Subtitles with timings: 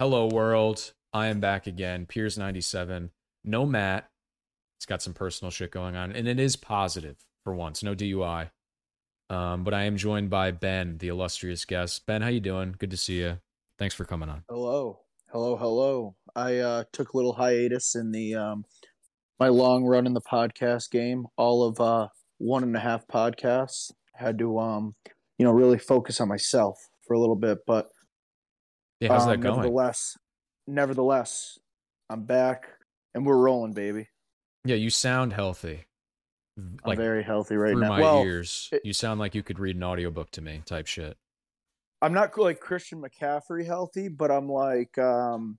[0.00, 0.94] Hello, world.
[1.12, 2.06] I am back again.
[2.06, 3.10] Piers 97.
[3.44, 4.08] No Matt.
[4.78, 7.82] It's got some personal shit going on, and it is positive for once.
[7.82, 8.48] No DUI.
[9.28, 12.06] Um, but I am joined by Ben, the illustrious guest.
[12.06, 12.76] Ben, how you doing?
[12.78, 13.40] Good to see you.
[13.78, 14.42] Thanks for coming on.
[14.48, 15.00] Hello,
[15.32, 16.16] hello, hello.
[16.34, 18.64] I uh, took a little hiatus in the um,
[19.38, 21.26] my long run in the podcast game.
[21.36, 22.08] All of uh,
[22.38, 23.92] one and a half podcasts.
[24.14, 24.94] Had to um,
[25.36, 27.90] you know, really focus on myself for a little bit, but
[29.00, 29.56] Yeah, how's um, that going?
[29.56, 30.18] Nevertheless,
[30.66, 31.58] nevertheless,
[32.08, 32.68] I'm back
[33.14, 34.08] and we're rolling, baby.
[34.64, 35.86] Yeah, you sound healthy.
[36.58, 37.88] I'm Like very healthy right through now.
[37.88, 40.86] my well, ears, it- you sound like you could read an audiobook to me, type
[40.86, 41.16] shit.
[42.02, 45.58] I'm not like Christian McCaffrey healthy, but I'm like, um,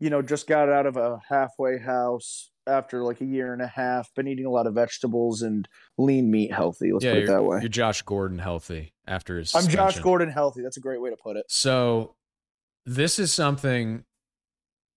[0.00, 3.66] you know, just got out of a halfway house after like a year and a
[3.66, 4.12] half.
[4.14, 6.92] Been eating a lot of vegetables and lean meat healthy.
[6.92, 7.58] Let's yeah, put it that way.
[7.60, 9.54] you're Josh Gordon healthy after his.
[9.54, 9.98] I'm Josh.
[10.00, 10.62] Gordon healthy.
[10.62, 11.44] That's a great way to put it.
[11.48, 12.14] So,
[12.86, 14.04] this is something.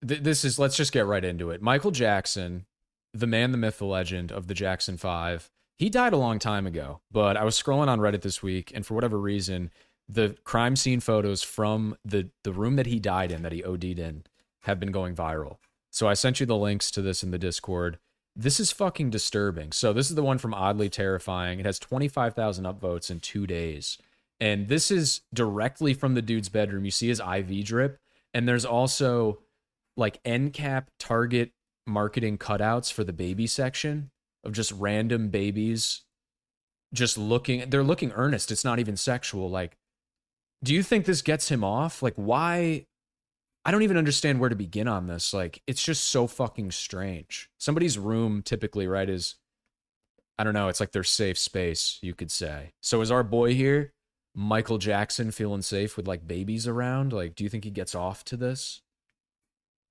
[0.08, 1.62] Th- this is let's just get right into it.
[1.62, 2.66] Michael Jackson,
[3.14, 5.50] the man, the myth, the legend of the Jackson Five.
[5.78, 8.86] He died a long time ago, but I was scrolling on Reddit this week, and
[8.86, 9.72] for whatever reason,
[10.08, 13.84] the crime scene photos from the the room that he died in, that he OD'd
[13.84, 14.24] in,
[14.62, 15.58] have been going viral.
[15.92, 17.98] So I sent you the links to this in the Discord.
[18.36, 19.72] This is fucking disturbing.
[19.72, 21.60] So this is the one from Oddly Terrifying.
[21.60, 23.98] It has 25,000 upvotes in 2 days.
[24.42, 26.86] And this is directly from the dude's bedroom.
[26.86, 28.00] You see his IV drip
[28.34, 29.40] and there's also
[29.98, 31.52] like end cap target
[31.86, 34.12] marketing cutouts for the baby section
[34.44, 36.04] of just random babies
[36.94, 38.52] just looking they're looking earnest.
[38.52, 39.78] It's not even sexual like
[40.64, 42.02] do you think this gets him off?
[42.02, 42.86] Like why
[43.66, 45.34] I don't even understand where to begin on this.
[45.34, 47.50] Like, it's just so fucking strange.
[47.58, 49.36] Somebody's room typically, right, is
[50.38, 52.72] I don't know, it's like their safe space, you could say.
[52.82, 53.94] So is our boy here,
[54.40, 57.12] Michael Jackson, feeling safe with like babies around?
[57.12, 58.82] Like, do you think he gets off to this?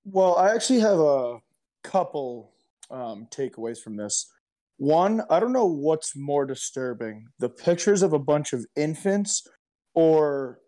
[0.03, 1.37] Well, I actually have a
[1.83, 2.53] couple
[2.89, 4.27] um, takeaways from this.
[4.77, 9.47] One, I don't know what's more disturbing the pictures of a bunch of infants
[9.93, 10.61] or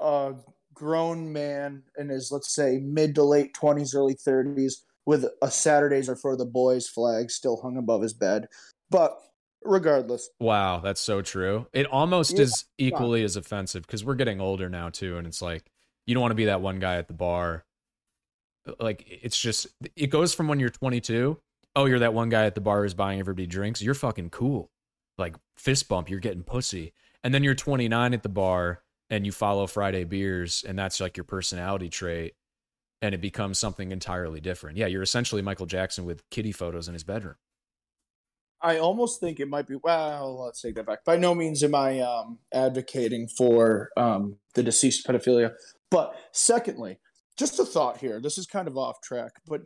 [0.00, 0.32] a
[0.74, 4.72] grown man in his, let's say, mid to late 20s, early 30s
[5.06, 8.48] with a Saturdays are for the boys flag still hung above his bed.
[8.90, 9.16] But
[9.62, 11.66] regardless, Wow, that's so true.
[11.72, 12.42] It almost Yeah.
[12.44, 15.70] is equally as offensive because we're getting older now too, and it's like
[16.06, 17.64] you don't want to be that one guy at the bar.
[18.66, 19.66] Uh, like it's just
[19.96, 21.38] it goes from when you're 22,
[21.76, 23.80] oh, you're that one guy at the bar who's buying everybody drinks.
[23.82, 24.70] You're fucking cool,
[25.18, 26.10] like fist bump.
[26.10, 26.92] You're getting pussy,
[27.22, 28.82] and then you're 29 at the bar
[29.12, 32.34] and you follow Friday beers, and that's like your personality trait,
[33.02, 34.76] and it becomes something entirely different.
[34.78, 37.34] Yeah, you're essentially Michael Jackson with kitty photos in his bedroom.
[38.62, 39.76] I almost think it might be.
[39.82, 41.04] Well, let's take that back.
[41.04, 45.52] By no means am I um, advocating for um, the deceased pedophilia.
[45.90, 46.98] But secondly,
[47.36, 48.20] just a thought here.
[48.20, 49.62] This is kind of off track, but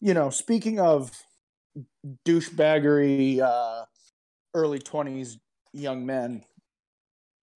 [0.00, 1.10] you know, speaking of
[2.26, 3.84] douchebaggery, uh,
[4.54, 5.38] early twenties
[5.72, 6.42] young men,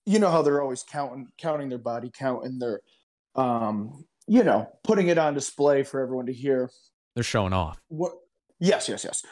[0.05, 2.81] you know how they're always counting counting their body count and they're,
[3.35, 6.71] um, you know, putting it on display for everyone to hear.
[7.15, 7.79] They're showing off.
[7.89, 8.13] What?
[8.59, 9.23] Yes, yes, yes.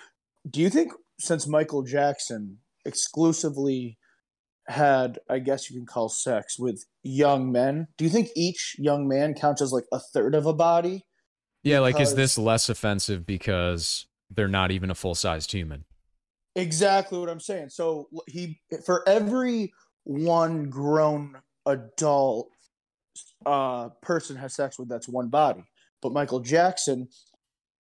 [0.49, 3.99] Do you think since Michael Jackson exclusively
[4.69, 9.07] had, I guess you can call sex with young men, do you think each young
[9.09, 11.05] man counts as like a third of a body?
[11.63, 15.85] Yeah, like is this less offensive because they're not even a full sized human?
[16.57, 17.71] Exactly what I'm saying.
[17.71, 19.73] So he, for every
[20.05, 21.37] one grown
[21.67, 22.51] adult
[23.47, 25.65] uh, person has sex with, that's one body.
[26.03, 27.09] But Michael Jackson,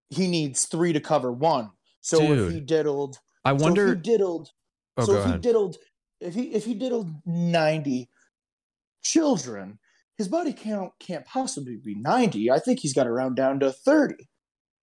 [0.09, 1.71] he needs three to cover one.
[2.05, 3.87] So if he diddled, I wonder.
[3.87, 4.51] so if he diddled
[4.99, 5.35] oh, so if ahead.
[5.37, 5.77] he diddled
[6.21, 8.09] if he if he diddled 90
[9.03, 9.79] children
[10.17, 13.73] his body count can't possibly be 90 i think he's got to round down to
[13.73, 14.15] 30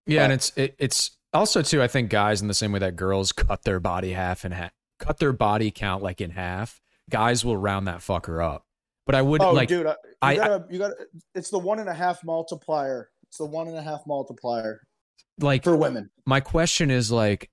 [0.08, 1.82] yeah, and it's it, it's also too.
[1.82, 4.72] I think guys in the same way that girls cut their body half and half,
[5.00, 6.82] cut their body count like in half.
[7.12, 8.66] Guys will round that fucker up.
[9.06, 9.70] But I would oh like.
[9.70, 10.96] dude I- you I- I- gotta you gotta
[11.36, 14.82] it's the one and a half multiplier it's the one and a half multiplier
[15.44, 16.10] like for women.
[16.26, 17.50] my question is like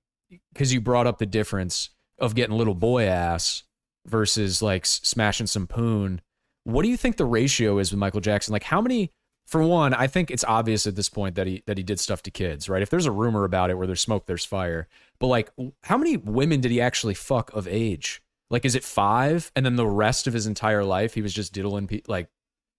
[0.53, 1.89] because you brought up the difference
[2.19, 3.63] of getting little boy ass
[4.05, 6.21] versus like smashing some poon.
[6.63, 8.51] What do you think the ratio is with michael jackson?
[8.53, 9.11] Like how many
[9.47, 12.21] for one i think it's obvious at this point that he that he did stuff
[12.23, 12.83] to kids right?
[12.83, 14.87] If there's a rumor about it where there's smoke there's fire.
[15.19, 15.49] But like
[15.83, 18.21] how many women did he actually fuck of age?
[18.51, 21.53] Like is it five and then the rest of his entire life he was just
[21.53, 22.27] diddling pe- like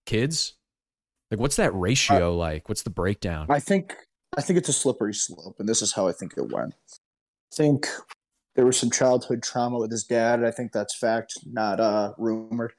[0.05, 0.53] kids?
[1.29, 2.69] Like what's that ratio like?
[2.69, 3.47] What's the breakdown?
[3.49, 3.95] I think
[4.37, 7.55] i think it's a slippery slope and this is how i think it went i
[7.55, 7.87] think
[8.55, 12.73] there was some childhood trauma with his dad i think that's fact not uh rumored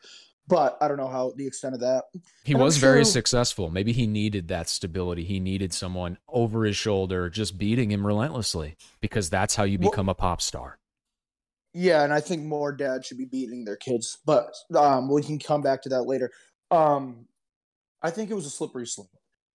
[0.49, 2.03] but I don't know how the extent of that.
[2.43, 3.71] He And was very successful.
[3.71, 5.23] Maybe he needed that stability.
[5.25, 9.91] He needed someone over his shoulder just beating him relentlessly because that's how you Well-
[9.93, 10.79] become a pop star.
[11.73, 15.39] Yeah, and I think more dads should be beating their kids, but um, we can
[15.39, 16.33] come back to that later.
[16.73, 17.29] Um,
[18.03, 19.11] I think it was a slippery slope.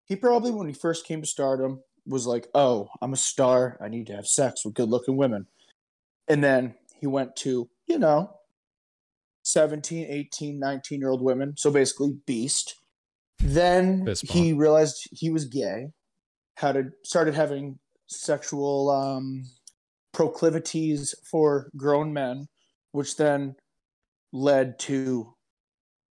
[0.05, 3.77] He probably, when he first came to stardom, was like, "Oh, I'm a star.
[3.81, 5.47] I need to have sex with good-looking women,"
[6.27, 8.31] and then he went to, you know,
[9.43, 11.55] 17, 18, 19 year old women.
[11.57, 12.75] So basically, beast.
[13.39, 15.91] Then he realized he was gay,
[16.55, 17.77] had a, started having
[18.07, 19.43] sexual um,
[20.11, 22.47] proclivities for grown men,
[22.91, 23.55] which then
[24.33, 25.35] led to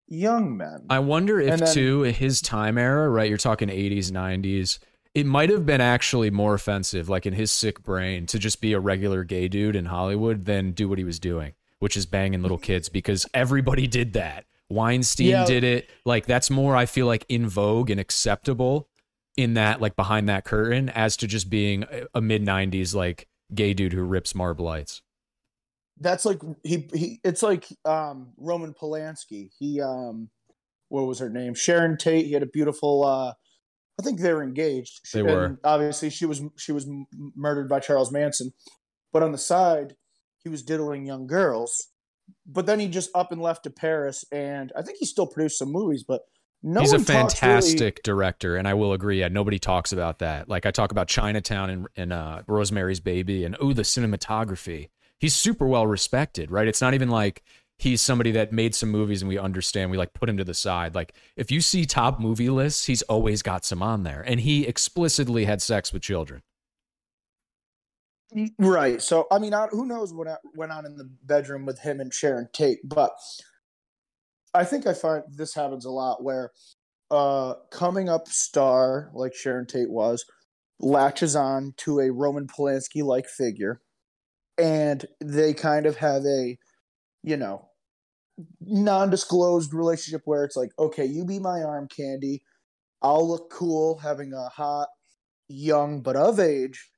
[0.06, 0.86] young men.
[0.90, 3.28] I wonder if then- too his time era, right?
[3.28, 4.78] You're talking 80s, 90s.
[5.14, 8.72] It might have been actually more offensive, like in his sick brain, to just be
[8.72, 12.42] a regular gay dude in Hollywood than do what he was doing, which is banging
[12.42, 14.44] little kids because everybody did that.
[14.70, 15.44] Weinstein Yeah.
[15.44, 15.88] did it.
[16.04, 18.88] Like that's more, I feel like, in vogue and acceptable
[19.36, 21.84] in that, like behind that curtain, as to just being
[22.14, 25.02] a- mid 90s like gay dude who rips Marb lights.
[26.00, 27.20] That's like he he.
[27.22, 29.50] It's like um, Roman Polanski.
[29.60, 30.28] He um,
[30.88, 31.54] what was her name?
[31.54, 32.26] Sharon Tate.
[32.26, 33.04] He had a beautiful.
[33.04, 33.34] Uh,
[33.98, 35.12] I think they were engaged.
[35.12, 35.60] They And were.
[35.64, 36.86] Obviously, she was she was
[37.36, 38.52] murdered by Charles Manson,
[39.12, 39.94] but on the side,
[40.42, 41.88] he was diddling young girls.
[42.46, 45.58] But then he just up and left to Paris, and I think he still produced
[45.58, 46.02] some movies.
[46.02, 46.22] But
[46.62, 49.20] no He's a talks really- fantastic director, and I will agree.
[49.20, 50.48] Yeah, nobody talks about that.
[50.48, 54.88] Like I talk about Chinatown and, and uh, Rosemary's Baby, and oh, the cinematography.
[55.18, 56.66] He's super well respected, right?
[56.66, 57.42] It's not even like
[57.78, 59.90] he's somebody that made some movies and we understand.
[59.90, 60.94] We like put him to the side.
[60.94, 64.66] Like if you see top movie lists, he's always got some on there, and he
[64.66, 66.42] explicitly had sex with children.
[68.58, 69.00] Right.
[69.00, 72.12] So I mean, I, who knows what went on in the bedroom with him and
[72.12, 73.12] Sharon Tate, but
[74.52, 76.52] I think I find this happens a lot where
[77.10, 80.24] uh coming up star like Sharon Tate was
[80.80, 83.80] latches on to a Roman Polanski like figure
[84.58, 86.58] and they kind of have a
[87.24, 87.68] you know
[88.60, 92.42] non-disclosed relationship where it's like okay you be my arm candy.
[93.02, 94.88] I'll look cool having a hot
[95.48, 96.90] young but of age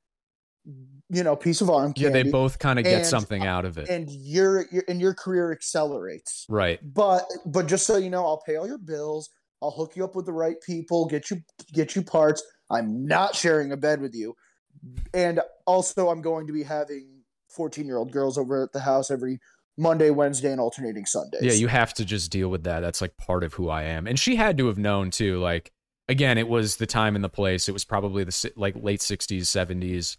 [1.08, 2.18] you know piece of arm candy.
[2.18, 5.00] Yeah, they both kind of get And- something out of it, and your, your and
[5.00, 6.44] your career accelerates.
[6.48, 6.80] Right?
[6.94, 9.30] but but just so you know i'll pay all your bills.
[9.62, 11.42] I'll hook you up with the right people get you
[11.72, 12.42] get you parts.
[12.70, 14.34] I'm not sharing a bed with you.
[15.14, 19.10] And also i'm going to be having 14 year old girls over at the house
[19.10, 19.38] every
[19.76, 22.80] monday wednesday and alternating sundays Yeah, you have to just deal with that.
[22.80, 24.06] That's like part of who I am.
[24.06, 25.38] And she had to have known too.
[25.38, 25.72] Like
[26.08, 27.68] again, it was the time and the place.
[27.68, 30.16] It was probably the like late 60s, 70s.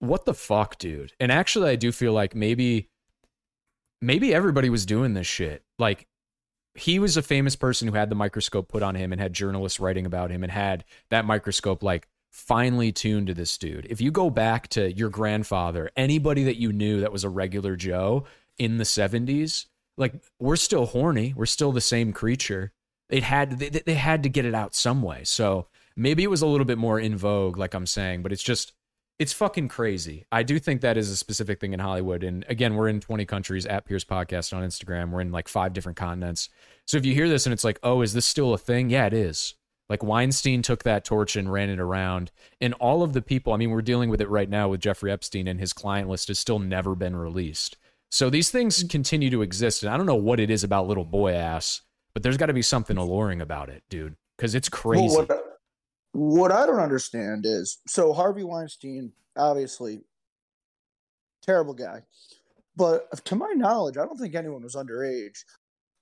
[0.00, 1.12] What the fuck, dude?
[1.18, 2.88] And actually I do feel like maybe
[4.00, 5.64] maybe everybody was doing this shit.
[5.78, 6.06] Like
[6.74, 9.80] he was a famous person who had the microscope put on him and had journalists
[9.80, 13.86] writing about him and had that microscope like finely tuned to this dude.
[13.90, 17.74] If you go back to your grandfather, anybody that you knew that was a regular
[17.74, 18.26] Joe
[18.58, 19.66] in the 70s,
[19.96, 22.72] like we're still horny, we're still the same creature.
[23.08, 25.22] It had they, they had to get it out some way.
[25.24, 25.66] So
[25.96, 28.72] maybe it was a little bit more in vogue like I'm saying, but it's just
[29.18, 30.24] it's fucking crazy.
[30.30, 32.22] I do think that is a specific thing in Hollywood.
[32.22, 35.10] And again, we're in 20 countries at Pierce Podcast on Instagram.
[35.10, 36.48] We're in like five different continents.
[36.86, 38.90] So if you hear this and it's like, oh, is this still a thing?
[38.90, 39.54] Yeah, it is.
[39.88, 42.30] Like Weinstein took that torch and ran it around.
[42.60, 45.10] And all of the people, I mean, we're dealing with it right now with Jeffrey
[45.10, 47.76] Epstein, and his client list has still never been released.
[48.10, 49.82] So these things continue to exist.
[49.82, 51.82] And I don't know what it is about little boy ass,
[52.14, 55.14] but there's got to be something alluring about it, dude, because it's crazy.
[55.14, 55.44] Well, what,
[56.12, 60.00] what I don't understand is so Harvey Weinstein, obviously,
[61.42, 62.02] terrible guy,
[62.76, 65.44] but to my knowledge, I don't think anyone was underage.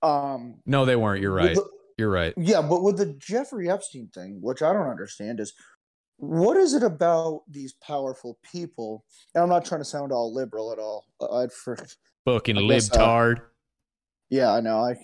[0.03, 1.23] Um, no, they weren't.
[1.23, 1.55] You're right.
[1.55, 2.35] the- You're right.
[2.37, 5.55] yeah, but with the Jeffrey Epstein thing, which I don't understand, is
[6.19, 9.05] what is it about these powerful people?
[9.35, 11.05] And I'm not trying to sound all liberal at all.
[11.21, 11.77] uh, I'd for
[12.25, 13.41] Fucking uh, libtard.
[14.31, 14.79] Yeah, I know.
[14.79, 14.97] I,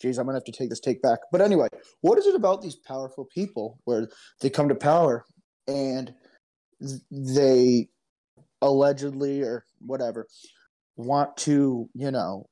[0.00, 1.20] geez, I'm gonna have to take this take back.
[1.30, 1.68] But anyway,
[2.00, 4.08] what is it about these powerful people where
[4.40, 5.24] they come to power
[5.68, 6.12] and
[7.10, 7.88] they
[8.60, 10.26] allegedly or whatever
[10.96, 12.48] want to, you know,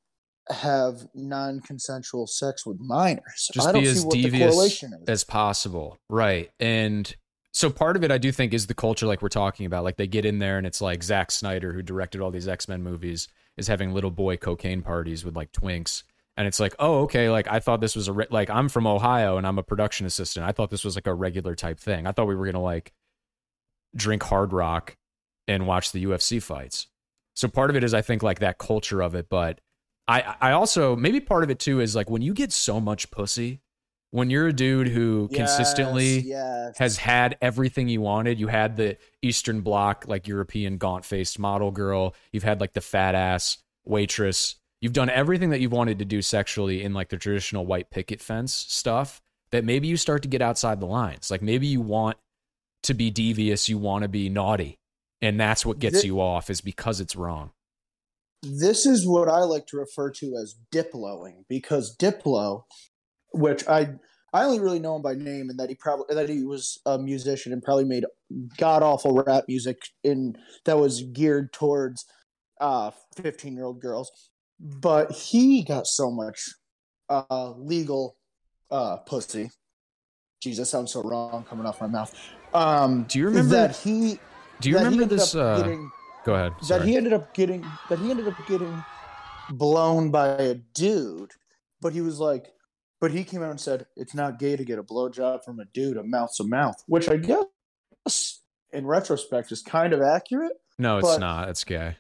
[0.51, 3.51] have non-consensual sex with minors?
[3.53, 5.09] Just I don't be see as what the devious correlation is.
[5.09, 5.99] as possible.
[6.09, 6.51] Right.
[6.61, 7.13] And
[7.53, 9.85] so part of it I do think is the culture like we're talking about.
[9.85, 12.83] Like they get in there and it's like Zack Snyder, who directed all these X-Men
[12.83, 16.03] movies, is having little boy cocaine parties with like twinks.
[16.37, 17.29] And it's like, oh, okay.
[17.29, 20.07] Like I thought this was a re- like I'm from Ohio and I'm a production
[20.07, 20.47] assistant.
[20.47, 22.07] I thought this was like a regular type thing.
[22.07, 22.93] I thought we were gonna like
[23.95, 24.97] drink hard rock
[25.47, 26.87] and watch the UFC fights.
[27.35, 29.61] So part of it is I think like that culture of it, but
[30.09, 33.11] I I also maybe part of it too is like when you get so much
[33.11, 33.61] pussy,
[34.13, 36.79] when you're a dude who consistently Yes, yes.
[36.79, 38.39] has had everything you wanted.
[38.39, 42.15] You had the Eastern Bloc, like European gaunt faced model girl.
[42.31, 44.55] You've had like the fat ass waitress.
[44.81, 48.21] You've done everything that you've wanted to do sexually in like the traditional white picket
[48.21, 49.21] fence stuff.
[49.51, 51.31] That maybe you start to get outside the lines.
[51.31, 52.17] Like maybe you want
[52.85, 54.79] to be devious, you want to be naughty.
[55.21, 57.51] And that's what gets Thi- you off is because it's wrong.
[58.43, 62.65] this is what I like to refer to as diploing because Diplo,
[63.33, 63.95] which I
[64.35, 66.99] I only really know him by name and that he probably that he was a
[66.99, 68.05] musician and probably made
[68.57, 72.05] god awful rap music in that was geared towards
[72.61, 74.11] uh 15 year old girls,
[74.61, 76.49] but he got so much
[77.11, 78.17] uh legal
[78.71, 79.51] uh pussy.
[80.41, 82.13] Jesus, sounds so wrong coming off my mouth.
[82.53, 84.19] Um, Do you remember- that he?
[84.61, 85.35] Do you remember this?
[85.35, 85.91] Uh, getting-
[86.25, 86.53] go ahead.
[86.69, 88.83] that he ended up getting that he ended up getting
[89.51, 91.31] blown by a dude,
[91.81, 92.47] but he was like,
[93.03, 95.67] but he came out and said it's not gay to get a blowjob from a
[95.67, 98.41] dude, a mouth to mouth, which I guess
[98.73, 100.53] in retrospect is kind of accurate.
[100.79, 101.49] no, it's but- not.
[101.51, 101.97] It's gay.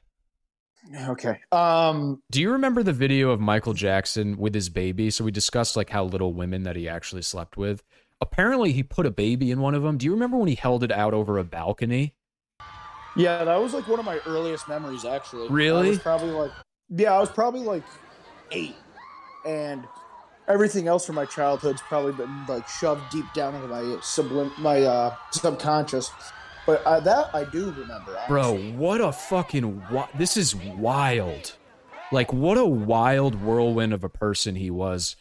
[1.09, 1.39] Okay.
[1.53, 2.23] Um.
[2.33, 5.11] Do you remember the video of Michael Jackson with his baby?
[5.11, 7.85] So we discussed like how little women that he actually slept with.
[8.21, 9.97] Apparently, he put a baby in one of them.
[9.97, 12.15] Do you remember when he held it out over a balcony?
[13.17, 15.05] Yeah, that was like one of my earliest memories.
[15.05, 15.89] Actually, I Really?
[15.91, 16.51] was probably like,
[16.89, 17.85] yeah, I was probably like
[18.51, 18.75] eight,
[19.47, 19.85] and
[20.49, 24.83] everything else from my childhood's probably been like shoved deep down into my sublim, my
[24.83, 26.11] uh, subconscious.
[26.67, 28.17] But uh, that I do remember.
[28.29, 31.55] Bro, what a fucking wi- this is wild.
[32.13, 35.17] Like what a wild whirlwind of a person he was.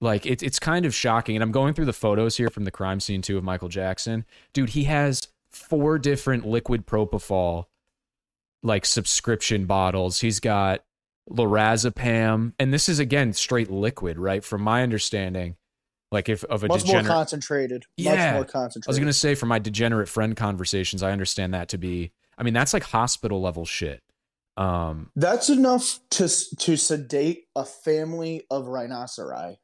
[0.00, 2.70] Like it's it's kind of shocking and I'm going through the photos here from the
[2.70, 4.24] crime scene too of Michael Jackson.
[4.52, 7.66] Dude, he has four different liquid propofol
[8.62, 10.20] like subscription bottles.
[10.20, 10.82] He's got
[11.30, 14.44] lorazepam and this is again straight liquid, right?
[14.44, 15.56] From my understanding,
[16.12, 17.84] like if of a much more concentrated.
[17.96, 18.14] Yeah.
[18.14, 18.88] much more concentrated.
[18.88, 22.12] I was gonna say from my degenerate friend conversations, I understand that to be.
[22.36, 24.02] I mean, that's like hospital level shit.
[24.56, 26.28] Um, That's enough to
[26.58, 29.56] to sedate a family of rhinoceri.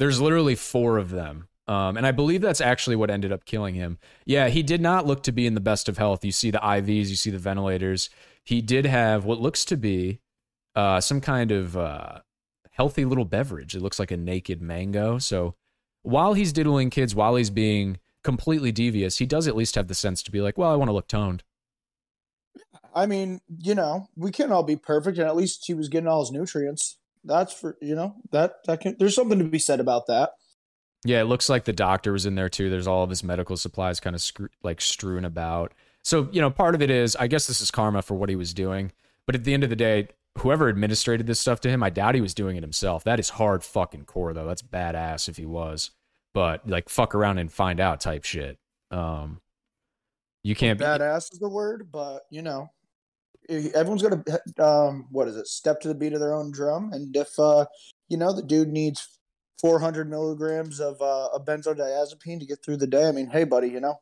[0.00, 3.76] there's literally four of them, um, and I believe that's actually what ended up killing
[3.76, 3.98] him.
[4.26, 6.24] Yeah, he did not look to be in the best of health.
[6.24, 8.10] You see the IVs, you see the ventilators.
[8.42, 10.18] He did have what looks to be
[10.74, 12.20] uh, some kind of uh,
[12.70, 13.74] healthy little beverage.
[13.74, 15.18] It looks like a naked mango.
[15.18, 15.54] So
[16.02, 19.94] while he's diddling kids, while he's being completely devious, he does at least have the
[19.94, 21.42] sense to be like, well, I want to look toned.
[22.94, 26.08] I mean, you know, we can't all be perfect, and at least he was getting
[26.08, 26.98] all his nutrients.
[27.24, 28.96] That's for you know that that can.
[28.98, 30.32] There's something to be said about that.
[31.04, 32.70] Yeah, it looks like the doctor was in there too.
[32.70, 35.72] There's all of his medical supplies kind of screw, like strewn about.
[36.04, 38.36] So, you know, part of it is, I guess this is karma for what he
[38.36, 38.92] was doing.
[39.26, 42.14] But at the end of the day, whoever administrated this stuff to him, I doubt
[42.14, 43.04] he was doing it himself.
[43.04, 44.46] That is hard fucking core, though.
[44.46, 45.90] That's badass if he was.
[46.34, 48.58] But like, fuck around and find out type shit.
[48.90, 49.40] Um,
[50.42, 50.84] you can't be.
[50.84, 52.70] Badass is the word, but you know,
[53.48, 55.46] everyone's to um, what is it?
[55.46, 57.66] Step to the beat of their own drum, and if uh,
[58.08, 59.18] you know, the dude needs
[59.60, 63.06] 400 milligrams of uh, a benzodiazepine to get through the day.
[63.06, 64.00] I mean, hey, buddy, you know,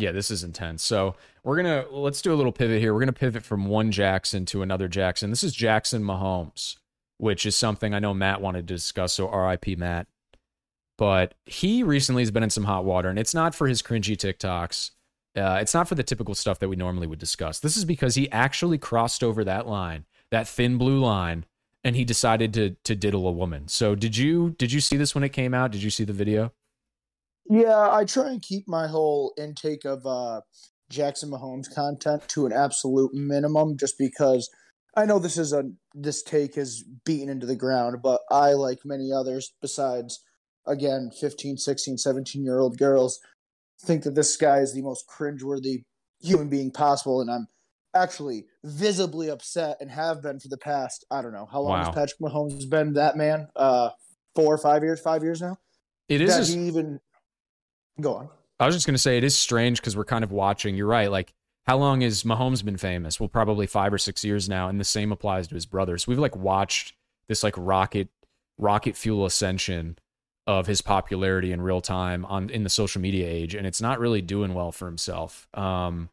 [0.00, 0.82] Yeah, this is intense.
[0.82, 1.14] So
[1.44, 2.94] we're gonna let's do a little pivot here.
[2.94, 5.28] We're gonna pivot from one Jackson to another Jackson.
[5.28, 6.76] This is Jackson Mahomes,
[7.18, 9.12] which is something I know Matt wanted to discuss.
[9.12, 9.76] So R.I.P.
[9.76, 10.06] Matt.
[10.96, 14.16] But he recently has been in some hot water, and it's not for his cringy
[14.16, 14.90] TikToks.
[15.36, 17.60] Uh, it's not for the typical stuff that we normally would discuss.
[17.60, 21.44] This is because he actually crossed over that line, that thin blue line,
[21.84, 23.68] and he decided to to diddle a woman.
[23.68, 25.72] So did you did you see this when it came out?
[25.72, 26.52] Did you see the video?
[27.50, 30.40] Yeah, I try and keep my whole intake of uh,
[30.88, 34.48] Jackson Mahomes content to an absolute minimum, just because
[34.96, 38.78] I know this is a this take is beaten into the ground, but I, like
[38.84, 40.22] many others, besides
[40.64, 43.18] again 15, 16, 17 year old girls,
[43.82, 45.82] think that this guy is the most cringeworthy
[46.20, 47.48] human being possible, and I'm
[47.96, 51.78] actually visibly upset and have been for the past I don't know how long Wow.
[51.86, 53.48] has Patrick Mahomes been that man?
[53.56, 53.90] Uh,
[54.36, 55.56] four or five years, five years now.
[56.08, 56.48] It is.
[56.48, 57.00] that he even
[58.00, 58.28] go on.
[58.58, 60.74] I was just going to say it is strange because we're kind of watching.
[60.74, 61.10] You're right.
[61.10, 61.32] Like,
[61.66, 63.18] how long has Mahomes been famous?
[63.18, 66.06] Well, probably five or six years now, and the same applies to his brothers.
[66.06, 66.94] We've like watched
[67.28, 68.08] this like rocket
[68.58, 69.96] rocket fuel ascension
[70.46, 74.00] of his popularity in real time on in the social media age, and it's not
[74.00, 75.46] really doing well for himself.
[75.54, 76.10] Um,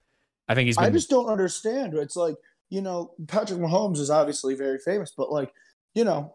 [0.48, 0.86] I think he's been.
[0.86, 1.93] I just don't understand.
[1.96, 2.36] It's like,
[2.69, 5.51] you know, Patrick Mahomes is obviously very famous, but like,
[5.96, 6.34] you know,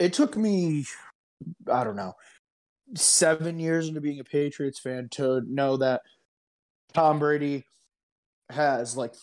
[0.00, 0.86] it took me,
[1.70, 2.14] I don't know,
[2.94, 6.02] seven years into being a Patriots fan to know that
[6.92, 7.64] Tom Brady
[8.50, 9.14] has like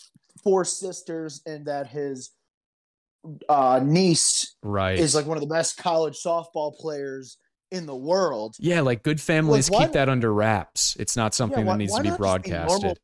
[0.44, 2.32] four sisters and that his
[3.48, 5.00] uh, niece right.
[5.00, 7.38] is like one of the best college softball players
[7.72, 8.56] in the world.
[8.60, 10.96] yeah, like good families why- keep that under wraps.
[11.00, 13.00] It's not something why- that needs to be broadcasted.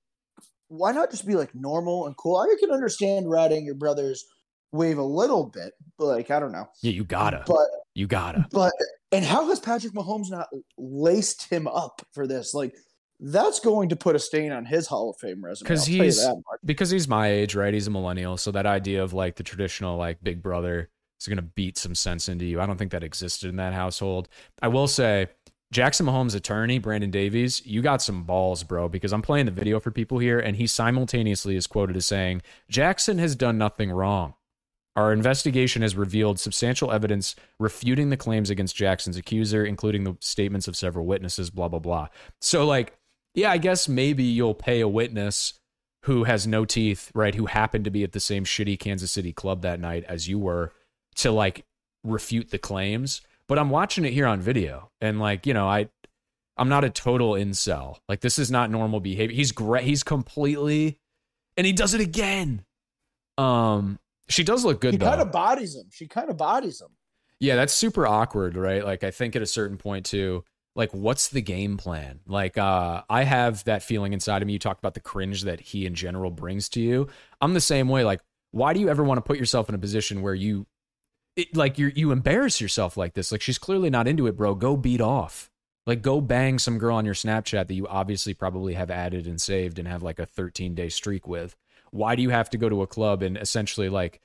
[0.68, 2.38] Why not just be like normal and cool?
[2.38, 4.24] I can understand riding your brother's
[4.72, 6.68] wave a little bit, but like I don't know.
[6.84, 7.44] yeah, you gotta.
[7.48, 8.46] But you gotta.
[8.52, 8.72] but
[9.12, 10.48] and how has Patrick Mahomes not
[10.78, 12.54] laced him up for this?
[12.54, 12.76] Like
[13.20, 15.68] that's going to put a stain on his Hall of Fame resume.
[15.68, 16.26] 'Cause I'll tell you he's-
[16.64, 17.74] because he's my age, right?
[17.74, 20.90] He's a millennial, so that idea of like the traditional like big brother
[21.20, 22.62] is gonna beat some sense into you.
[22.62, 24.30] I don't think that existed in that household.
[24.62, 25.28] I will say,
[25.72, 29.80] Jackson Mahomes' attorney, Brandon Davies, you got some balls, bro, because I'm playing the video
[29.80, 34.34] for people here, and he simultaneously is quoted as saying, Jackson has done nothing wrong.
[34.96, 40.68] Our investigation has revealed substantial evidence refuting the claims against Jackson's accuser, including the statements
[40.68, 42.08] of several witnesses, blah, blah, blah.
[42.42, 42.98] So, like,
[43.34, 45.54] yeah, I guess maybe you'll pay a witness
[46.04, 47.36] who has no teeth, right?
[47.36, 50.40] Who happened to be at the same shitty Kansas City club that night as you
[50.40, 50.74] were
[51.16, 51.66] to like
[52.04, 53.22] refute the claims.
[53.48, 55.90] But I'm watching it here on video and like, you know, I
[56.58, 57.98] I'm not a total incel.
[58.08, 59.36] Like this is not normal behavior.
[59.36, 59.84] He's great.
[59.84, 60.98] He's completely
[61.58, 62.64] and he does it again.
[63.38, 65.86] Um she does look good He kind of bodies him.
[65.92, 66.90] She kind of bodies him.
[67.40, 68.84] Yeah, that's super awkward, right?
[68.84, 70.44] Like I think at a certain point too,
[70.76, 72.20] like what's the game plan?
[72.28, 74.54] Like uh I have that feeling inside of me.
[74.54, 77.08] You talked about the cringe that he in general brings to you.
[77.42, 78.04] I'm the same way.
[78.04, 78.22] Like,
[78.52, 80.68] why do you ever want to put yourself in a position where you
[81.36, 83.32] it, like you you embarrass yourself like this?
[83.32, 84.54] Like she's clearly not into it, bro.
[84.56, 85.50] Go beat off.
[85.88, 89.42] Like go bang some girl on your Snapchat that you obviously probably have added and
[89.42, 91.56] saved and have like a 13 day streak with.
[91.92, 94.22] Why do you have to go to a club and essentially like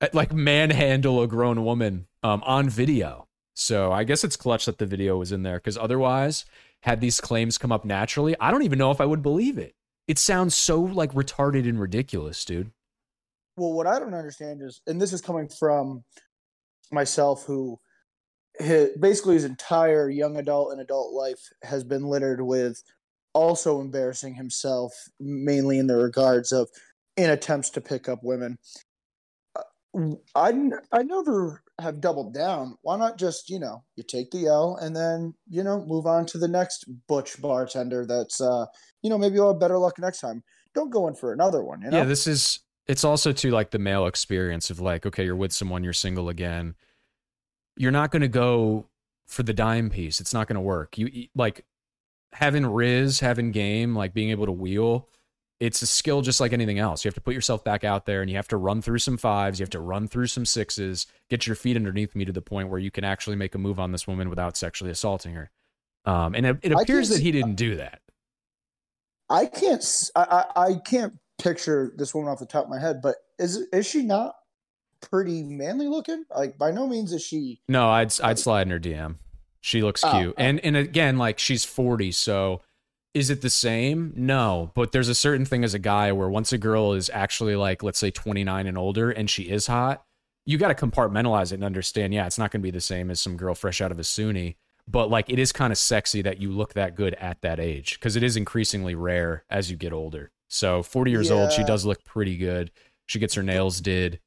[0.00, 3.28] uh, like manhandle a grown woman um, on video.
[3.54, 6.44] So I guess it's clutch that the video was in there because otherwise,
[6.82, 9.74] had these claims come up naturally, I don't even know if I would believe it.
[10.06, 12.70] It sounds so like retarded and ridiculous, dude.
[13.56, 16.04] Well, what I don't understand is, and this is coming from
[16.92, 17.80] myself, who
[18.58, 22.82] his, basically his entire young adult and adult life has been littered with
[23.36, 26.70] also embarrassing himself, mainly in the regards of
[27.18, 28.58] in attempts to pick up women.
[29.54, 32.78] Uh, I I never have doubled down.
[32.80, 36.24] Why not just you know you take the L and then you know move on
[36.26, 38.64] to the next butch bartender that's uh
[39.02, 40.42] you know maybe you'll have better luck next time.
[40.74, 41.82] Don't go in for another one.
[41.82, 41.98] You know?
[41.98, 45.52] Yeah, this is it's also to like the male experience of like, okay, you're with
[45.52, 46.74] someone, you're single again.
[47.76, 48.86] You're not going to go
[49.26, 50.20] for the dime piece.
[50.20, 50.96] It's not going to work.
[50.96, 51.66] You like
[52.36, 55.08] having riz, having game, like being able to wheel.
[55.58, 57.02] It's a skill just like anything else.
[57.02, 59.16] You have to put yourself back out there and you have to run through some
[59.16, 59.58] fives.
[59.58, 62.68] You have to run through some sixes, get your feet underneath me to the point
[62.68, 65.50] where you can actually make a move on this woman without sexually assaulting her.
[66.04, 68.00] Um, and it, it appears that he didn't do that.
[69.30, 69.82] I can't,
[70.14, 73.00] I, I, can't picture this woman off the top of my head.
[73.02, 74.36] But is is she not
[75.00, 76.24] pretty manly looking?
[76.34, 77.60] Like by no means is she.
[77.68, 79.16] No, I'd I'd slide in her DM.
[79.66, 80.40] She looks Oh, cute, oh.
[80.40, 82.62] and and again, like she's forty, so
[83.14, 84.12] is it the same?
[84.14, 87.56] No, but there's a certain thing as a guy where once a girl is actually
[87.56, 90.04] like, let's say twenty nine and older, and she is hot,
[90.44, 92.14] you got to compartmentalize it and understand.
[92.14, 94.02] Yeah, it's not going to be the same as some girl fresh out of a
[94.02, 94.54] SUNY,
[94.86, 97.94] but like it is kind of sexy that you look that good at that age
[97.94, 100.30] because it is increasingly rare as you get older.
[100.48, 102.70] So forty years old, she does look pretty good.
[103.06, 104.20] She gets her nails did.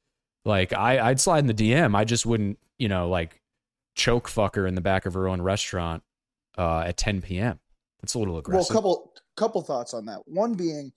[0.44, 1.96] Like I, I'd slide in the DM.
[1.96, 3.40] I just wouldn't, you know, like
[3.94, 6.02] choke fucker in the back of her own restaurant
[6.58, 7.58] uh, at 10 p.m.
[8.00, 8.54] That's a little aggressive.
[8.54, 8.74] Well, aggressive.
[8.76, 10.20] couple couple thoughts on that.
[10.26, 10.92] One being,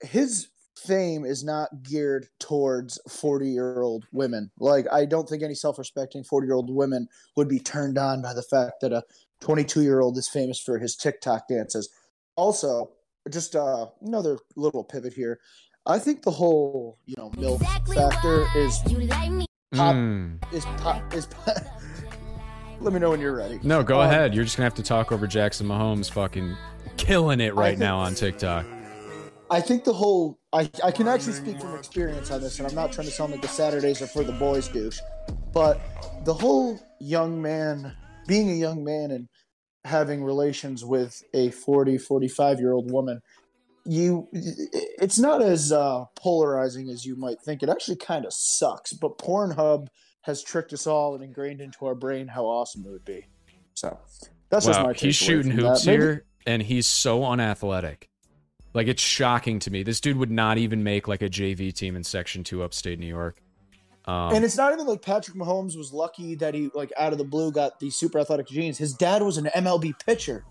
[0.00, 4.50] his fame is not geared towards forty year old women.
[4.58, 8.22] Like I don't think any self respecting forty year old women would be turned on
[8.22, 9.02] by the fact that a
[9.40, 11.88] twenty two year old is famous for his TikTok dances.
[12.36, 12.92] Also,
[13.28, 15.40] just uh, another little pivot here.
[15.86, 17.60] I think the whole you know milk
[17.92, 18.78] factor is
[19.74, 20.38] pop- Mm.
[20.54, 21.26] is pop is.
[22.80, 23.58] Let me know when you're ready.
[23.62, 24.34] No, go Um, ahead.
[24.34, 26.56] You're just gonna have to talk over Jackson Mahomes fucking
[26.96, 28.64] killing it right think- now on TikTok.
[29.50, 32.74] I think the whole I, I can actually speak from experience on this, and I'm
[32.74, 35.00] not trying to sound like the Saturdays are for the boys douche,
[35.52, 35.80] but
[36.24, 37.94] the whole young man
[38.26, 39.28] being a young man and
[39.84, 43.20] having relations with a 40, 45 year old woman,
[43.84, 47.62] you it's not as uh, polarizing as you might think.
[47.62, 49.88] It actually kind of sucks, but Pornhub
[50.28, 53.26] has tricked us all and ingrained into our brain how awesome it would be.
[53.74, 53.98] So
[54.50, 54.92] that's just Wow, my.
[54.92, 55.86] he's shooting hoops.
[55.86, 58.08] Maybe- here, and he's so unathletic.
[58.74, 59.82] Like it's shocking to me.
[59.82, 63.06] This dude would not even make like a JV team in Section Two, upstate New
[63.06, 63.40] York.
[64.04, 67.18] Um, and it's not even like Patrick Mahomes was lucky that he like out of
[67.18, 68.76] the blue got these super athletic genes.
[68.78, 70.44] His dad was an MLB pitcher,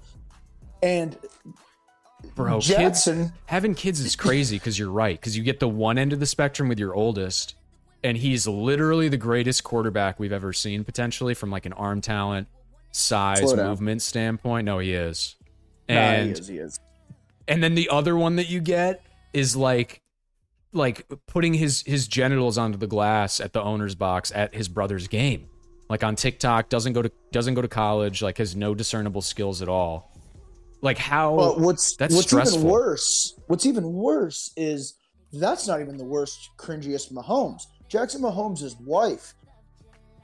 [0.82, 1.16] and
[2.36, 3.08] bro, kids
[3.46, 5.20] having kids is crazy because you're right.
[5.20, 7.56] Because you get the one end of the spectrum with your oldest,
[8.04, 12.48] and he's literally the greatest quarterback we've ever seen potentially from like an arm talent,
[12.92, 14.66] size, movement standpoint.
[14.66, 15.36] No, he is.
[15.88, 16.48] And he is.
[16.48, 16.80] He is.
[17.48, 19.02] and then the other one that you get
[19.34, 20.02] is like
[20.74, 25.08] like putting his his genitals onto the glass at the owner's box at his brother's
[25.08, 25.48] game.
[25.90, 29.62] Like on TikTok, doesn't go to doesn't go to college, like has no discernible skills
[29.62, 30.12] at all.
[30.82, 32.60] Like how But what's that's what's stressful.
[32.60, 33.40] even worse?
[33.48, 34.96] What's even worse is
[35.34, 37.64] that's not even the worst, cringiest Mahomes.
[37.88, 39.34] Jackson Mahomes' wife.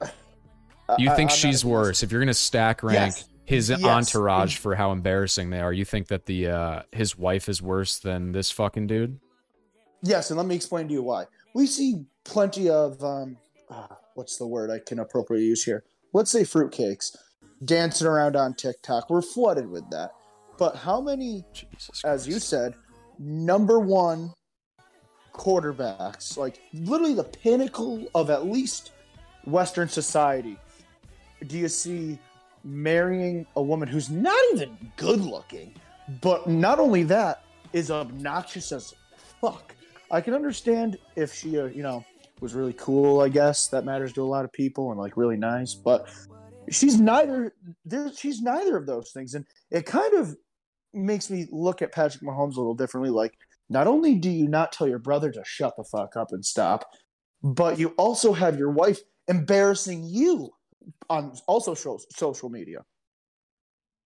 [0.98, 3.24] you I- think I'm she's worse if you're gonna stack rank Yes.
[3.44, 3.82] his Yes.
[3.84, 5.72] entourage for how embarrassing they are.
[5.72, 9.18] You think that the uh his wife is worse than this fucking dude?
[10.02, 11.24] Yes, and let me explain to you why.
[11.54, 13.38] We see plenty of um,
[13.70, 15.84] ah, what's the word I can appropriately use here?
[16.12, 17.16] Let's say fruitcakes
[17.64, 19.08] dancing around on TikTok.
[19.08, 20.10] We're flooded with that.
[20.58, 22.04] But how many, Jesus.
[22.04, 22.74] as you said,
[23.18, 24.32] number one
[25.34, 28.92] quarterbacks, like literally the pinnacle of at least
[29.44, 30.58] Western society,
[31.46, 32.18] do you see
[32.64, 35.74] marrying a woman who's not even good looking,
[36.22, 38.94] but not only that, is obnoxious as
[39.40, 39.74] fuck.
[40.10, 42.04] I can understand if she, uh, you know,
[42.40, 43.20] was really cool.
[43.20, 46.08] I guess that matters to a lot of people and like really nice, but
[46.70, 47.52] she's neither.
[48.16, 50.36] She's neither of those things, and it kind of
[50.92, 53.10] makes me look at Patrick Mahomes a little differently.
[53.10, 53.34] Like,
[53.68, 56.86] not only do you not tell your brother to shut the fuck up and stop,
[57.42, 60.50] but you also have your wife embarrassing you
[61.08, 62.84] on also so- social media.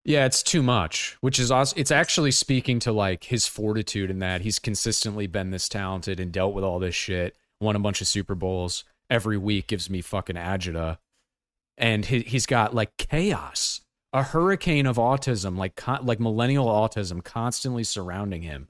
[0.05, 4.21] Yeah, it's too much, which is also it's actually speaking to like his fortitude in
[4.21, 8.01] that he's consistently been this talented and dealt with all this shit, won a bunch
[8.01, 10.99] of Super Bowls every week, gives me fucking agita,
[11.77, 17.85] and he, he's got like chaos, a hurricane of autism, like like millennial autism, constantly
[17.85, 18.69] surrounding him.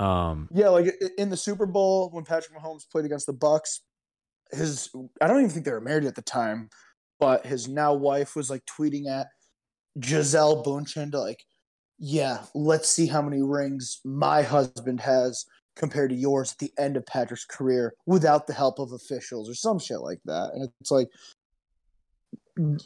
[0.00, 3.80] Um, Yeah, like in the Super Bowl when Patrick Mahomes played against the Bucs,
[4.50, 6.70] his I don't even think they were married at the time,
[7.20, 9.28] but his now wife was like tweeting at
[9.98, 11.44] Gisele Bündchen to like,
[11.98, 15.44] yeah, let's see how many rings my husband has
[15.76, 19.54] compared to yours at the end of Patrick's career without the help of officials or
[19.54, 20.50] some shit like that.
[20.54, 21.08] And it's like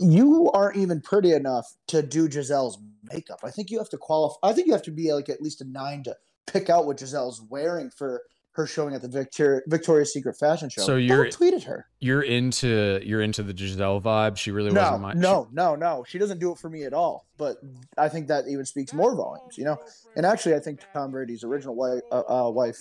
[0.01, 2.79] you aren't even pretty enough to do Gisele's
[3.13, 3.39] makeup.
[3.45, 4.37] I think you have to qualify.
[4.43, 6.99] I think you have to be like at least a nine to pick out what
[6.99, 10.83] Gisele's wearing for her showing at the Victoria Victoria's Secret fashion show.
[10.83, 11.87] So you're- Don't tweet at her.
[11.99, 14.37] you're into you're into the Gisele vibe.
[14.37, 16.05] She really No, wasn't my no, no, no.
[16.07, 17.27] She doesn't do it for me at all.
[17.37, 17.57] But
[17.99, 19.79] I think that even speaks more volumes, you know.
[20.17, 22.79] And actually, I think Tom Brady's original wife, uh, uh, wife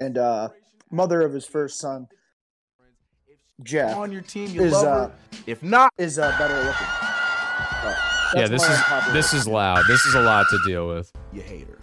[0.00, 0.48] and uh,
[0.90, 2.08] mother of his first son,
[3.62, 5.14] Jeff, on your team, you is love uh.
[5.46, 6.86] If not, is uh, better looking.
[7.84, 7.96] But
[8.40, 9.84] yeah, this is this is loud.
[9.86, 11.12] This is a lot to deal with.
[11.32, 11.78] you hate her.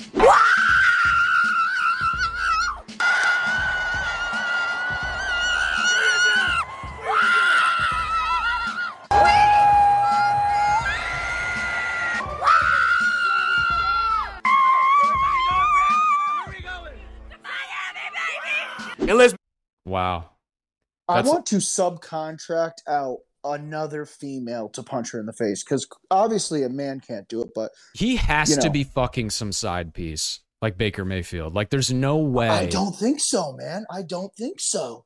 [21.10, 26.64] I want to subcontract out another female to punch her in the face because obviously
[26.64, 30.42] a man can't do it, but He has You to be fucking some side piece
[30.62, 31.56] like Baker Mayfield.
[31.56, 32.50] Like there's no way.
[32.50, 33.86] I don't think so, man.
[33.92, 35.06] I don't think so.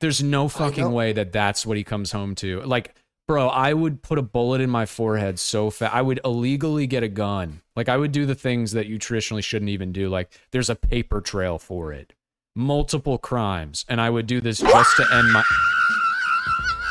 [0.00, 2.62] There's no fucking way that that's what he comes home to.
[2.62, 2.94] Like,
[3.28, 5.94] bro, I would put a bullet in my forehead so fast.
[5.94, 7.60] I would illegally get a gun.
[7.76, 10.08] Like, I would do the things that you traditionally shouldn't even do.
[10.08, 12.14] Like, there's a paper trail for it,
[12.54, 15.42] multiple crimes, and I would do this just to end my.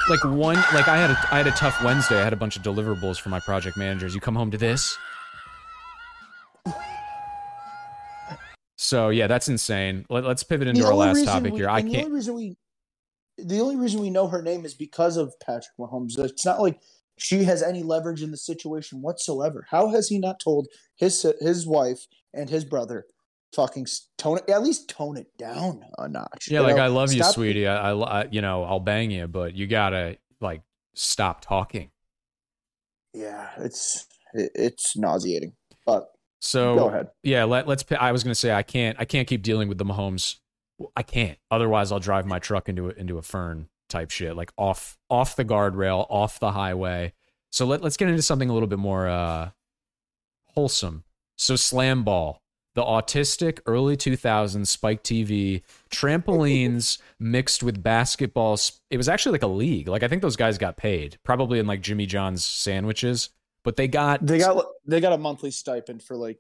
[0.10, 2.20] Like one, like I had a, I had a tough Wednesday.
[2.20, 4.16] I had a bunch of deliverables for my project managers.
[4.16, 4.98] You come home to this.
[8.78, 10.06] So yeah, that's insane.
[10.10, 11.70] Let, us pivot into The our last topic we- here.
[11.70, 11.92] I can't.
[11.94, 12.58] The only reason we,
[13.38, 16.18] the only reason we know her name is because of Patrick Mahomes.
[16.18, 16.80] It's not like
[17.18, 19.68] she has any leverage in the situation whatsoever.
[19.70, 23.06] How has he not told his his wife and his brother,
[23.54, 26.48] fucking tone it at least tone it down a notch?
[26.50, 26.84] Yeah, you like know?
[26.84, 27.68] I love you, sweetie.
[27.68, 30.62] I, I, I- you know, I'll bang you, but you gotta like
[30.96, 31.92] stop talking.
[33.14, 35.54] Yeah, it's it, it's nauseating.
[35.86, 37.08] But So go ahead.
[37.24, 37.84] yeah, let, let's.
[38.00, 38.98] I was gonna say I can't.
[39.00, 40.36] I can't keep dealing with the Mahomes.
[40.96, 41.38] I can't.
[41.52, 45.36] Otherwise, I'll drive my truck into a, into a fern type shit, like off off
[45.36, 47.14] the guardrail, off the highway.
[47.52, 49.50] So let let's get into something a little bit more uh,
[50.54, 51.04] wholesome.
[51.38, 52.42] So slam ball,
[52.76, 58.58] the autistic early 2000s Spike TV trampolines mixed with basketball.
[58.90, 59.88] It was actually like a league.
[59.88, 63.30] Like I think those guys got paid, probably in like Jimmy John's sandwiches,
[63.64, 66.40] but they got They got they got a monthly stipend for like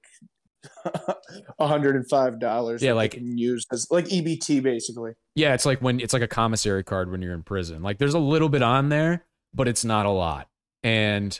[1.59, 2.81] hundred and five dollars.
[2.81, 5.13] Yeah, like- can use as like EBT basically.
[5.35, 7.81] Yeah, it's like when it's like a commissary card when you're in prison.
[7.81, 10.47] Like there's a little bit on there, but it's not a lot.
[10.83, 11.39] And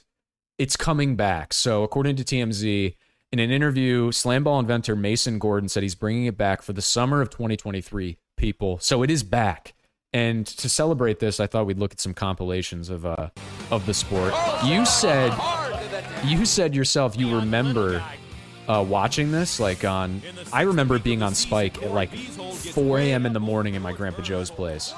[0.58, 1.54] it's coming back.
[1.54, 2.95] So according to TMZ,
[3.32, 6.82] in an interview, slam ball inventor Mason Gordon said he's bringing it back for the
[6.82, 8.18] summer of 2023.
[8.38, 9.74] People, so it is back.
[10.13, 13.30] And to celebrate this, I thought we'd look at some compilations of uh
[13.70, 14.34] of the sport.
[14.63, 15.34] You said
[16.24, 18.04] you said yourself you remember
[18.68, 20.22] uh, watching this like on
[20.54, 23.26] I remember being on Spike at like 4 a.m.
[23.26, 24.94] in the morning in my grandpa Joe's place.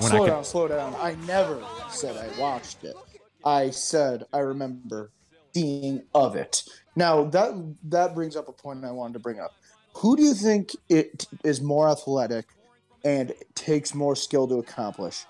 [0.00, 0.94] When I slow could- down, slow down.
[1.00, 2.94] I never said I watched it.
[3.44, 5.10] I said I remember
[5.54, 6.62] seeing of it.
[6.96, 7.52] Now that
[7.84, 9.54] that brings up a point I wanted to bring up.
[9.94, 12.46] Who do you think it is more athletic
[13.04, 15.24] and takes more skill to accomplish?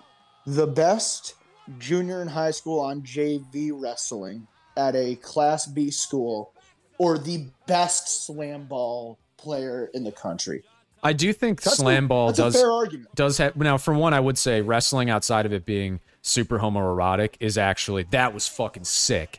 [0.46, 1.34] The best
[1.78, 6.52] junior in high school on JV wrestling at a Class B school,
[6.98, 10.62] or the best slam ball player in the country?
[11.02, 13.14] I do think That's slam ball does a argument.
[13.14, 17.34] does have now for one I would say wrestling outside of it being super homoerotic
[17.38, 19.38] is actually that was fucking sick.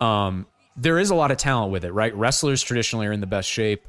[0.00, 2.14] Um there is a lot of talent with it, right?
[2.14, 3.86] Wrestlers traditionally are in the best shape.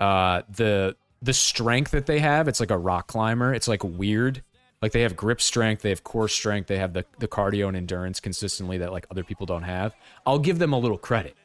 [0.00, 3.52] Uh the the strength that they have, it's like a rock climber.
[3.52, 4.42] It's like weird.
[4.80, 7.76] Like they have grip strength, they have core strength, they have the the cardio and
[7.76, 9.94] endurance consistently that like other people don't have.
[10.26, 11.36] I'll give them a little credit.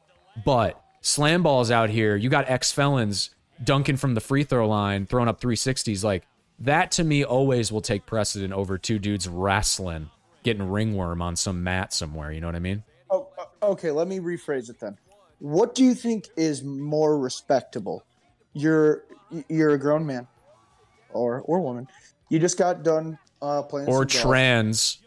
[0.46, 3.32] But slam balls out here, you got ex felons
[3.64, 6.04] dunking from the free throw line, throwing up 360s.
[6.04, 6.26] Like
[6.60, 10.10] that to me always will take precedent over two dudes wrestling,
[10.44, 12.32] getting ringworm on some mat somewhere.
[12.32, 12.84] You know what I mean?
[13.14, 13.92] Oh, uh, okay.
[13.92, 14.98] Let me rephrase it then.
[15.40, 18.04] What do you think is more respectable?
[18.54, 19.04] You're
[19.50, 20.28] you're a grown man,
[21.12, 21.88] or or woman.
[22.30, 24.32] You just got done uh, playing Or some golf.
[24.32, 25.00] trans.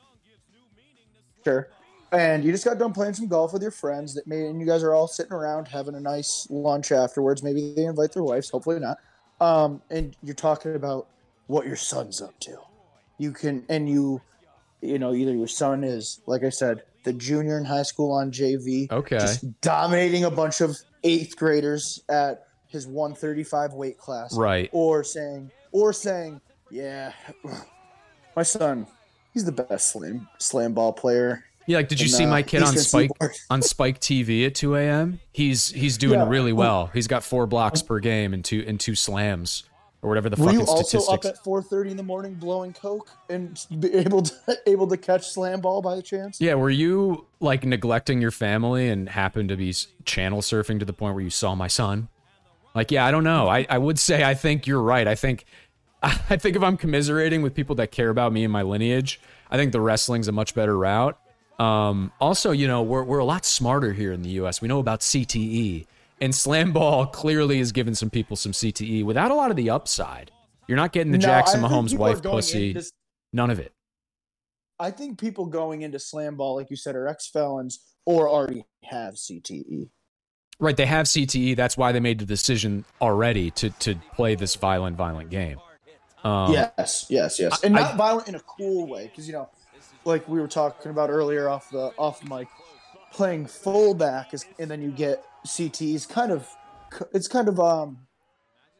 [1.44, 1.68] Sure.
[2.12, 4.66] And you just got done playing some golf with your friends that may, and you
[4.66, 7.42] guys are all sitting around having a nice lunch afterwards.
[7.42, 8.98] Maybe they invite their wives, hopefully not.
[9.40, 11.08] Um, and you're talking about
[11.48, 12.56] what your son's up to.
[13.18, 14.20] You can, and you,
[14.86, 18.30] you know, either your son is, like I said, the junior in high school on
[18.32, 19.18] JV, Okay.
[19.18, 24.68] just dominating a bunch of eighth graders at his 135 weight class, Right.
[24.72, 27.12] or saying, or saying, yeah,
[28.36, 28.86] my son,
[29.32, 32.42] he's the best slam slam ball player Yeah, like did you in, see uh, my
[32.42, 33.10] kid on Spike
[33.50, 35.20] on Spike TV at 2 a.m.?
[35.32, 36.28] He's he's doing Yeah.
[36.28, 36.90] really well.
[36.92, 39.64] He's got four blocks per game and two and two slams
[40.06, 43.10] or whatever the Were fucking you also up at 4:30 in the morning blowing coke
[43.28, 46.40] and be able to able to catch slam ball by chance?
[46.40, 50.92] Yeah, were you like neglecting your family and happened to be channel surfing to the
[50.92, 52.08] point where you saw my son?
[52.72, 53.48] Like, yeah, I don't know.
[53.48, 55.08] I, I would say I think you're right.
[55.08, 55.44] I think
[56.02, 59.56] I think if I'm commiserating with people that care about me and my lineage, I
[59.56, 61.18] think the wrestling's a much better route.
[61.58, 64.62] Um, also, you know, we're we're a lot smarter here in the U.S.
[64.62, 65.86] We know about CTE,
[66.20, 69.70] and slam ball clearly has given some people some CTE without a lot of the
[69.70, 70.30] upside.
[70.68, 72.70] You're not getting the No, Jackson Mahomes wife pussy.
[72.70, 72.90] into-
[73.32, 73.72] None of it.
[74.78, 78.64] I think people going into slam ball, like you said, are ex felons or already
[78.84, 79.14] have.
[79.14, 79.88] CTE.
[80.58, 81.54] Right, they have CTE.
[81.54, 85.58] That's why they made the decision already to to play this violent, violent game.
[86.24, 89.48] Um, yes, yes, yes, and I- not violent in a cool way, because you know,
[90.04, 92.48] like we were talking about earlier off the off mic,
[93.12, 96.48] playing fullback is, and then you get CTE is kind of,
[97.12, 97.98] it's kind of um,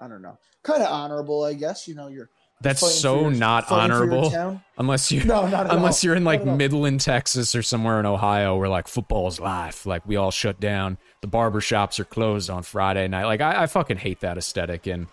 [0.01, 1.89] I don't know, kind of honorable, I guess.
[1.89, 2.29] You know, you're
[2.61, 6.09] that's so your- not fighting for your honorable unless you no, not unless all.
[6.09, 6.57] you're in like Not at all.
[6.57, 9.87] Midland, Texas, or somewhere in Ohio where like football's life.
[9.87, 10.99] Like we all shut down.
[11.23, 13.25] The barber shops are closed on Friday night.
[13.25, 15.07] Like I, I fucking hate that aesthetic and.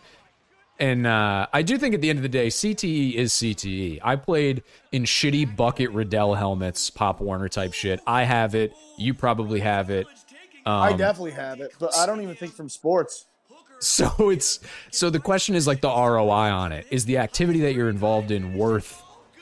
[0.79, 3.99] And uh, I do think at the end of the day, CTE is CTE.
[4.03, 8.01] I played in shitty bucket Riddell helmets, Pop Warner type shit.
[8.07, 8.73] I have it.
[8.97, 10.07] You probably have it.
[10.65, 13.25] Um, I definitely have it, but I don't even think from sports.
[13.79, 14.59] So it's
[14.91, 16.87] so the question is like the ROI on it.
[16.89, 19.01] Is the activity that you're involved in worth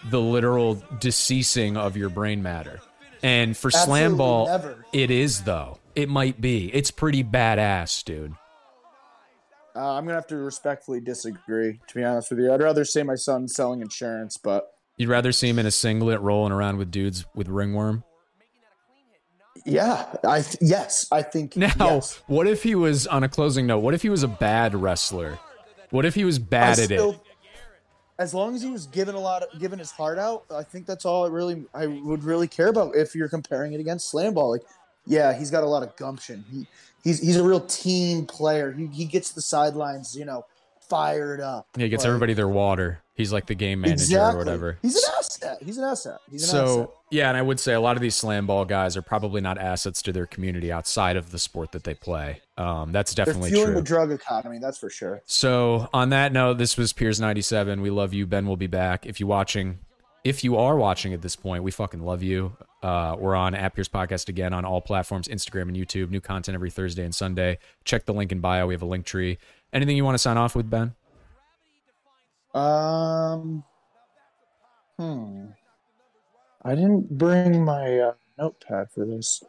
[0.09, 2.79] the literal deceasing of your brain matter?
[3.23, 4.85] And for slam ball, never.
[4.93, 5.77] it is though.
[5.93, 6.73] It might be.
[6.73, 8.33] It's pretty badass, dude.
[9.75, 11.79] Uh, I'm gonna have to respectfully disagree.
[11.87, 15.31] To be honest with you, I'd rather say my son selling insurance, but You'd rather
[15.31, 18.03] see him in a singlet rolling around with dudes with ringworm.
[19.65, 22.21] Yeah, I th- yes, I think Now, yes.
[22.27, 23.79] what if he was on a closing note?
[23.79, 25.39] What if he was a bad wrestler?
[25.89, 27.19] What if he was I bad at it?
[28.17, 30.85] As long as he was giving a lot, of, giving his heart out, I think
[30.85, 32.95] that's all I really, I would really care about.
[32.95, 34.61] If you're comparing it against slam ball, like,
[35.07, 36.45] yeah, he's got a lot of gumption.
[36.51, 36.67] He,
[37.03, 38.71] he's he's a real team player.
[38.71, 40.45] He he gets the sidelines, you know,
[40.87, 41.67] fired up.
[41.75, 43.00] Yeah, he gets Like, everybody their water.
[43.13, 44.35] He's like the game manager exactly.
[44.35, 44.77] or whatever.
[44.81, 45.57] He's an asset.
[45.61, 46.19] He's an asset.
[46.31, 46.89] He's an so asset.
[47.11, 49.57] yeah, and I would say a lot of these slam ball guys are probably not
[49.57, 52.41] assets to their community outside of the sport that they play.
[52.57, 53.75] Um, that's They're definitely fueling true.
[53.75, 54.59] the drug economy.
[54.59, 55.21] That's for sure.
[55.25, 57.81] So on that note, this was Piers ninety seven.
[57.81, 58.25] We love you.
[58.25, 59.05] Ben will be back.
[59.05, 59.79] If you're watching,
[60.23, 62.55] if you are watching at this point, we fucking love you.
[62.81, 66.09] Uh, we're on at Piers Podcast again on all platforms, Instagram and YouTube.
[66.09, 67.59] New content every Thursday and Sunday.
[67.83, 68.67] Check the link in bio.
[68.67, 69.37] We have a link tree.
[69.73, 70.95] Anything you want to sign off with, Ben?
[72.53, 73.63] Um,
[74.97, 75.45] hmm.
[76.63, 79.43] I didn't bring my uh, notepad for this.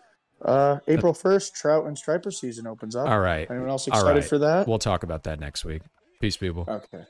[0.45, 3.09] Uh, April first, trout and striper season opens up.
[3.09, 3.49] All right.
[3.51, 4.25] Anyone else excited right.
[4.25, 4.67] for that?
[4.67, 5.83] We'll talk about that next week.
[6.21, 6.65] Peace, people.
[6.69, 7.05] okay.